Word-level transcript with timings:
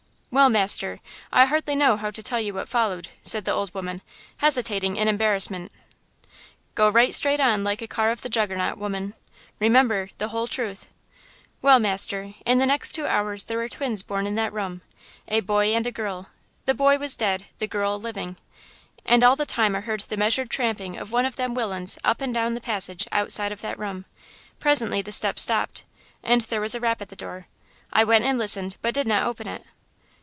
"Well, 0.33 0.47
master, 0.49 1.01
I 1.29 1.43
hardly 1.43 1.75
know 1.75 1.97
how 1.97 2.09
to 2.09 2.23
tell 2.23 2.39
you 2.39 2.53
what 2.53 2.69
followed," 2.69 3.09
said 3.21 3.43
the 3.43 3.51
old 3.51 3.73
woman, 3.73 4.01
hesitating 4.37 4.95
in 4.95 5.09
embarrassment. 5.09 5.73
"Go 6.73 6.87
right 6.87 7.13
straight 7.13 7.41
on 7.41 7.65
like 7.65 7.81
a 7.81 7.87
car 7.87 8.11
of 8.11 8.21
Juggernaut, 8.23 8.77
woman! 8.77 9.13
Remember–the 9.59 10.29
whole 10.29 10.47
truth!" 10.47 10.89
"Well, 11.61 11.79
master, 11.79 12.33
in 12.45 12.59
the 12.59 12.65
next 12.65 12.93
two 12.93 13.05
hours 13.07 13.43
there 13.43 13.57
were 13.57 13.67
twins 13.67 14.03
born 14.03 14.25
in 14.25 14.35
that 14.35 14.53
room–a 14.53 15.41
boy 15.41 15.75
and 15.75 15.85
a 15.85 15.91
girl; 15.91 16.29
the 16.63 16.73
boy 16.73 16.97
was 16.97 17.17
dead, 17.17 17.47
the 17.59 17.67
girl 17.67 17.99
living. 17.99 18.37
And 19.05 19.25
all 19.25 19.35
the 19.35 19.45
time 19.45 19.75
I 19.75 19.81
heard 19.81 19.99
the 19.99 20.15
measured 20.15 20.49
tramping 20.49 20.95
of 20.95 21.11
one 21.11 21.25
of 21.25 21.35
them 21.35 21.53
willains 21.55 21.97
up 22.05 22.21
and 22.21 22.33
down 22.33 22.53
the 22.53 22.61
passage 22.61 23.05
outside 23.11 23.51
of 23.51 23.59
that 23.63 23.77
room. 23.77 24.05
Presently 24.59 25.01
the 25.01 25.11
steps 25.11 25.41
stopped, 25.41 25.83
and 26.23 26.39
there 26.43 26.61
was 26.61 26.73
a 26.73 26.79
rap 26.79 27.01
at 27.01 27.09
the 27.09 27.17
door. 27.17 27.47
I 27.91 28.05
went 28.05 28.23
and 28.23 28.37
listened, 28.39 28.77
but 28.81 28.93
did 28.93 29.07
not 29.07 29.23
open 29.25 29.49
it. 29.49 29.65